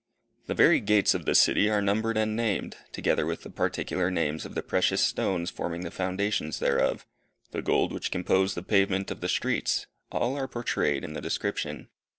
[0.47, 4.47] The very gates of the city are numbered and named, together with the particular names
[4.47, 7.05] of the precious stones forming the foundations thereof;
[7.51, 11.87] the gold which composed the pavement of the streets all are portrayed in the description.